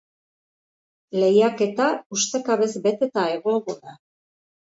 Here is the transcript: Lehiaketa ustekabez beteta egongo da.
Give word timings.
Lehiaketa 1.23 1.89
ustekabez 2.17 2.71
beteta 2.87 3.27
egongo 3.37 3.79
da. 3.85 3.97